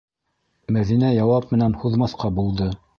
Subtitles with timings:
[0.79, 2.77] Мәҙинә яуап менән һуҙмаҫҡа булды: